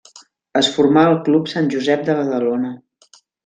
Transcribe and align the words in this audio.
Es 0.61 0.69
formà 0.77 1.03
al 1.11 1.19
Club 1.29 1.51
Sant 1.53 1.69
Josep 1.77 2.05
de 2.11 2.17
Badalona. 2.23 2.73